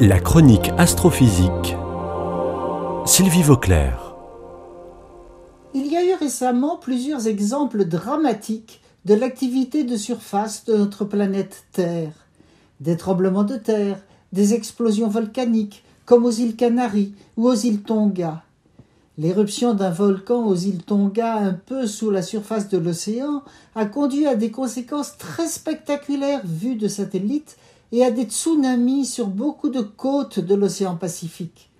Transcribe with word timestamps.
La 0.00 0.20
chronique 0.20 0.70
astrophysique. 0.78 1.74
Sylvie 3.04 3.42
Vauclair. 3.42 4.14
Il 5.74 5.88
y 5.88 5.96
a 5.96 6.04
eu 6.04 6.14
récemment 6.14 6.76
plusieurs 6.76 7.26
exemples 7.26 7.84
dramatiques 7.84 8.80
de 9.06 9.14
l'activité 9.14 9.82
de 9.82 9.96
surface 9.96 10.64
de 10.66 10.76
notre 10.76 11.04
planète 11.04 11.64
Terre. 11.72 12.12
Des 12.78 12.96
tremblements 12.96 13.42
de 13.42 13.56
terre, 13.56 13.98
des 14.32 14.54
explosions 14.54 15.08
volcaniques, 15.08 15.82
comme 16.06 16.24
aux 16.24 16.30
îles 16.30 16.54
Canaries 16.54 17.14
ou 17.36 17.48
aux 17.48 17.56
îles 17.56 17.82
Tonga. 17.82 18.44
L'éruption 19.16 19.74
d'un 19.74 19.90
volcan 19.90 20.46
aux 20.46 20.54
îles 20.54 20.84
Tonga, 20.84 21.38
un 21.38 21.54
peu 21.54 21.88
sous 21.88 22.12
la 22.12 22.22
surface 22.22 22.68
de 22.68 22.78
l'océan, 22.78 23.42
a 23.74 23.84
conduit 23.84 24.28
à 24.28 24.36
des 24.36 24.52
conséquences 24.52 25.18
très 25.18 25.48
spectaculaires 25.48 26.42
vues 26.44 26.76
de 26.76 26.86
satellite 26.86 27.56
et 27.92 28.04
à 28.04 28.10
des 28.10 28.24
tsunamis 28.24 29.06
sur 29.06 29.28
beaucoup 29.28 29.70
de 29.70 29.80
côtes 29.80 30.40
de 30.40 30.54
l'océan 30.54 30.96
Pacifique. 30.96 31.70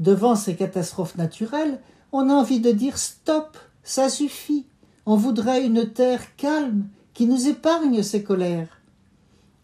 Devant 0.00 0.36
ces 0.36 0.56
catastrophes 0.56 1.16
naturelles, 1.16 1.80
on 2.12 2.28
a 2.30 2.32
envie 2.32 2.60
de 2.60 2.70
dire 2.70 2.98
stop, 2.98 3.56
ça 3.82 4.08
suffit. 4.08 4.66
On 5.06 5.16
voudrait 5.16 5.64
une 5.64 5.90
terre 5.90 6.36
calme 6.36 6.86
qui 7.12 7.26
nous 7.26 7.48
épargne 7.48 8.02
ces 8.02 8.22
colères. 8.22 8.80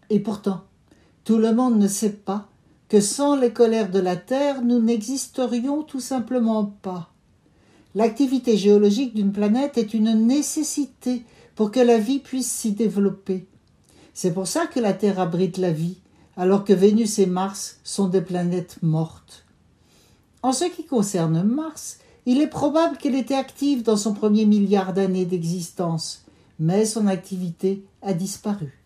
Et 0.09 0.19
pourtant, 0.19 0.61
tout 1.23 1.37
le 1.37 1.53
monde 1.53 1.77
ne 1.77 1.87
sait 1.87 2.11
pas 2.11 2.47
que 2.89 2.99
sans 2.99 3.37
les 3.37 3.53
colères 3.53 3.89
de 3.89 3.99
la 3.99 4.17
Terre, 4.17 4.61
nous 4.61 4.79
n'existerions 4.79 5.81
tout 5.83 6.01
simplement 6.01 6.65
pas. 6.65 7.09
L'activité 7.95 8.57
géologique 8.57 9.13
d'une 9.13 9.31
planète 9.31 9.77
est 9.77 9.93
une 9.93 10.13
nécessité 10.27 11.23
pour 11.55 11.71
que 11.71 11.79
la 11.79 11.97
vie 11.97 12.19
puisse 12.19 12.51
s'y 12.51 12.73
développer. 12.73 13.47
C'est 14.13 14.33
pour 14.33 14.47
ça 14.47 14.67
que 14.67 14.79
la 14.79 14.93
Terre 14.93 15.19
abrite 15.19 15.57
la 15.57 15.71
vie, 15.71 15.97
alors 16.37 16.63
que 16.63 16.73
Vénus 16.73 17.19
et 17.19 17.25
Mars 17.25 17.79
sont 17.83 18.07
des 18.07 18.21
planètes 18.21 18.77
mortes. 18.81 19.45
En 20.43 20.53
ce 20.53 20.65
qui 20.65 20.85
concerne 20.85 21.43
Mars, 21.43 21.99
il 22.25 22.41
est 22.41 22.47
probable 22.47 22.97
qu'elle 22.97 23.15
était 23.15 23.35
active 23.35 23.83
dans 23.83 23.97
son 23.97 24.13
premier 24.13 24.45
milliard 24.45 24.93
d'années 24.93 25.25
d'existence, 25.25 26.25
mais 26.59 26.85
son 26.85 27.07
activité 27.07 27.83
a 28.01 28.13
disparu. 28.13 28.79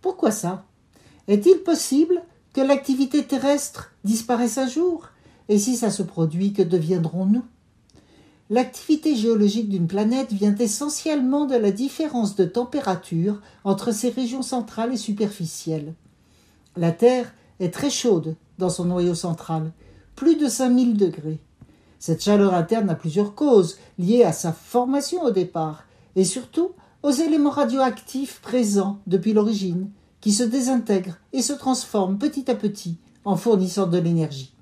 Pourquoi 0.00 0.30
ça? 0.30 0.64
Est-il 1.28 1.58
possible 1.58 2.22
que 2.52 2.60
l'activité 2.60 3.24
terrestre 3.24 3.92
disparaisse 4.04 4.58
un 4.58 4.68
jour? 4.68 5.08
Et 5.48 5.58
si 5.58 5.76
ça 5.76 5.90
se 5.90 6.02
produit, 6.02 6.52
que 6.52 6.62
deviendrons-nous? 6.62 7.44
L'activité 8.50 9.14
géologique 9.14 9.68
d'une 9.68 9.86
planète 9.86 10.32
vient 10.32 10.56
essentiellement 10.56 11.46
de 11.46 11.54
la 11.54 11.70
différence 11.70 12.34
de 12.34 12.44
température 12.44 13.40
entre 13.62 13.92
ses 13.92 14.10
régions 14.10 14.42
centrales 14.42 14.92
et 14.92 14.96
superficielles. 14.96 15.94
La 16.76 16.90
Terre 16.90 17.32
est 17.60 17.72
très 17.72 17.90
chaude 17.90 18.34
dans 18.58 18.68
son 18.68 18.86
noyau 18.86 19.14
central, 19.14 19.70
plus 20.16 20.34
de 20.34 20.48
5000 20.48 20.96
degrés. 20.96 21.38
Cette 22.00 22.24
chaleur 22.24 22.52
interne 22.54 22.90
a 22.90 22.96
plusieurs 22.96 23.36
causes 23.36 23.78
liées 24.00 24.24
à 24.24 24.32
sa 24.32 24.52
formation 24.52 25.22
au 25.22 25.30
départ 25.30 25.84
et 26.16 26.24
surtout 26.24 26.72
aux 27.04 27.12
éléments 27.12 27.50
radioactifs 27.50 28.40
présents 28.40 28.98
depuis 29.06 29.32
l'origine, 29.32 29.90
qui 30.20 30.32
se 30.32 30.42
désintègrent 30.42 31.18
et 31.32 31.42
se 31.42 31.52
transforment 31.52 32.18
petit 32.18 32.50
à 32.50 32.56
petit 32.56 32.96
en 33.24 33.36
fournissant 33.36 33.86
de 33.86 33.98
l'énergie. 33.98 34.52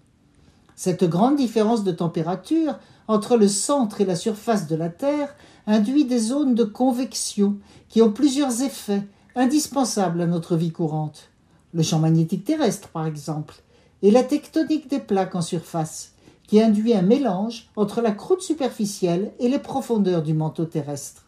Cette 0.76 1.04
grande 1.04 1.36
différence 1.36 1.84
de 1.84 1.90
température 1.90 2.78
entre 3.08 3.36
le 3.36 3.48
centre 3.48 4.00
et 4.00 4.04
la 4.04 4.16
surface 4.16 4.66
de 4.66 4.76
la 4.76 4.90
Terre 4.90 5.34
induit 5.66 6.04
des 6.04 6.18
zones 6.18 6.54
de 6.54 6.64
convection 6.64 7.56
qui 7.88 8.02
ont 8.02 8.12
plusieurs 8.12 8.62
effets 8.62 9.02
indispensables 9.34 10.20
à 10.20 10.26
notre 10.26 10.56
vie 10.56 10.72
courante. 10.72 11.30
Le 11.72 11.82
champ 11.82 11.98
magnétique 11.98 12.44
terrestre, 12.44 12.88
par 12.88 13.06
exemple, 13.06 13.56
et 14.02 14.10
la 14.10 14.22
tectonique 14.22 14.88
des 14.88 15.00
plaques 15.00 15.34
en 15.34 15.42
surface, 15.42 16.12
qui 16.46 16.60
induit 16.60 16.94
un 16.94 17.02
mélange 17.02 17.68
entre 17.76 18.00
la 18.00 18.12
croûte 18.12 18.42
superficielle 18.42 19.32
et 19.38 19.48
les 19.48 19.58
profondeurs 19.58 20.22
du 20.22 20.34
manteau 20.34 20.64
terrestre. 20.64 21.24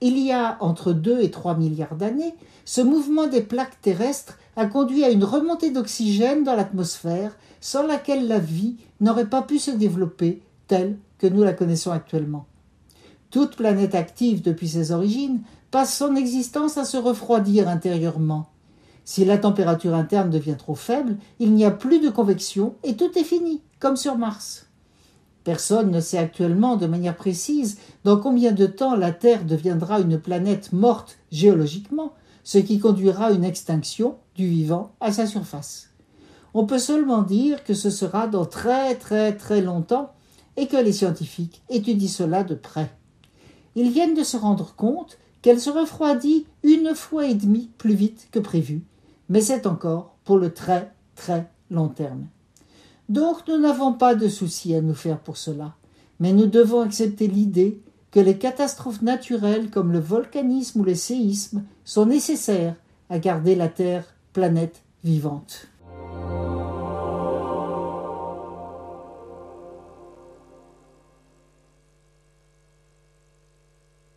Il 0.00 0.18
y 0.18 0.32
a 0.32 0.56
entre 0.60 0.92
2 0.92 1.20
et 1.20 1.30
3 1.30 1.56
milliards 1.56 1.96
d'années, 1.96 2.34
ce 2.64 2.80
mouvement 2.80 3.26
des 3.26 3.42
plaques 3.42 3.80
terrestres 3.82 4.38
a 4.56 4.66
conduit 4.66 5.04
à 5.04 5.10
une 5.10 5.24
remontée 5.24 5.70
d'oxygène 5.70 6.44
dans 6.44 6.54
l'atmosphère 6.54 7.36
sans 7.60 7.86
laquelle 7.86 8.26
la 8.26 8.38
vie 8.38 8.76
n'aurait 9.00 9.28
pas 9.28 9.42
pu 9.42 9.58
se 9.58 9.70
développer 9.70 10.42
telle 10.70 10.98
que 11.18 11.26
nous 11.26 11.42
la 11.42 11.52
connaissons 11.52 11.90
actuellement. 11.90 12.46
Toute 13.30 13.56
planète 13.56 13.96
active 13.96 14.40
depuis 14.40 14.68
ses 14.68 14.92
origines 14.92 15.40
passe 15.72 15.96
son 15.96 16.14
existence 16.14 16.78
à 16.78 16.84
se 16.84 16.96
refroidir 16.96 17.68
intérieurement. 17.68 18.46
Si 19.04 19.24
la 19.24 19.36
température 19.36 19.94
interne 19.94 20.30
devient 20.30 20.54
trop 20.56 20.76
faible, 20.76 21.16
il 21.40 21.52
n'y 21.54 21.64
a 21.64 21.72
plus 21.72 21.98
de 21.98 22.08
convection 22.08 22.76
et 22.84 22.94
tout 22.94 23.18
est 23.18 23.24
fini, 23.24 23.62
comme 23.80 23.96
sur 23.96 24.16
Mars. 24.16 24.68
Personne 25.42 25.90
ne 25.90 26.00
sait 26.00 26.18
actuellement 26.18 26.76
de 26.76 26.86
manière 26.86 27.16
précise 27.16 27.78
dans 28.04 28.18
combien 28.18 28.52
de 28.52 28.66
temps 28.66 28.94
la 28.94 29.10
Terre 29.10 29.44
deviendra 29.44 29.98
une 29.98 30.20
planète 30.20 30.72
morte 30.72 31.18
géologiquement, 31.32 32.12
ce 32.44 32.58
qui 32.58 32.78
conduira 32.78 33.26
à 33.26 33.32
une 33.32 33.44
extinction 33.44 34.18
du 34.36 34.46
vivant 34.46 34.92
à 35.00 35.10
sa 35.10 35.26
surface. 35.26 35.88
On 36.54 36.64
peut 36.64 36.78
seulement 36.78 37.22
dire 37.22 37.64
que 37.64 37.74
ce 37.74 37.90
sera 37.90 38.28
dans 38.28 38.44
très 38.44 38.94
très 38.94 39.36
très 39.36 39.62
longtemps 39.62 40.12
et 40.56 40.66
que 40.66 40.76
les 40.76 40.92
scientifiques 40.92 41.62
étudient 41.68 42.08
cela 42.08 42.44
de 42.44 42.54
près. 42.54 42.90
Ils 43.76 43.90
viennent 43.90 44.14
de 44.14 44.24
se 44.24 44.36
rendre 44.36 44.74
compte 44.74 45.18
qu'elle 45.42 45.60
se 45.60 45.70
refroidit 45.70 46.46
une 46.62 46.94
fois 46.94 47.26
et 47.26 47.34
demie 47.34 47.70
plus 47.78 47.94
vite 47.94 48.28
que 48.30 48.38
prévu, 48.38 48.82
mais 49.28 49.40
c'est 49.40 49.66
encore 49.66 50.16
pour 50.24 50.38
le 50.38 50.52
très 50.52 50.92
très 51.14 51.50
long 51.70 51.88
terme. 51.88 52.26
Donc 53.08 53.46
nous 53.48 53.58
n'avons 53.58 53.92
pas 53.92 54.14
de 54.14 54.28
souci 54.28 54.74
à 54.74 54.80
nous 54.80 54.94
faire 54.94 55.18
pour 55.18 55.36
cela, 55.36 55.74
mais 56.18 56.32
nous 56.32 56.46
devons 56.46 56.80
accepter 56.80 57.26
l'idée 57.26 57.80
que 58.10 58.20
les 58.20 58.38
catastrophes 58.38 59.02
naturelles 59.02 59.70
comme 59.70 59.92
le 59.92 60.00
volcanisme 60.00 60.80
ou 60.80 60.84
les 60.84 60.94
séismes 60.94 61.64
sont 61.84 62.06
nécessaires 62.06 62.76
à 63.08 63.18
garder 63.18 63.54
la 63.54 63.68
Terre 63.68 64.04
planète 64.32 64.82
vivante. 65.04 65.66